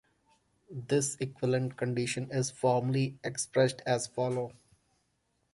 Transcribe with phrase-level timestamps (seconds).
[0.71, 4.51] This equivalent condition is formally expressed as follow.